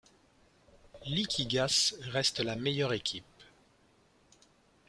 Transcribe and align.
Liquigas 1.05 1.93
reste 2.05 2.39
la 2.39 2.55
meilleure 2.55 2.91
équipe. 2.93 3.43